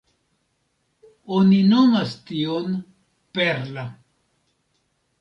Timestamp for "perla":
3.39-3.89